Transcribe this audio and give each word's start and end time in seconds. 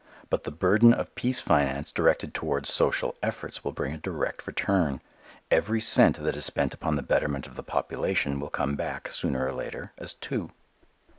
But 0.31 0.45
the 0.45 0.51
burden 0.51 0.93
of 0.95 1.13
peace 1.13 1.41
finance 1.41 1.91
directed 1.91 2.33
towards 2.33 2.73
social 2.73 3.13
efforts 3.21 3.63
will 3.63 3.71
bring 3.71 3.93
a 3.93 3.99
direct 3.99 4.47
return. 4.47 4.99
Every 5.51 5.79
cent 5.79 6.17
that 6.23 6.35
is 6.35 6.43
spent 6.43 6.73
upon 6.73 6.95
the 6.95 7.03
betterment 7.03 7.45
of 7.45 7.55
the 7.55 7.61
population 7.61 8.39
will 8.39 8.49
come 8.49 8.75
back, 8.75 9.09
sooner 9.09 9.45
or 9.45 9.51
later, 9.53 9.91
as 9.99 10.15
two. 10.15 10.49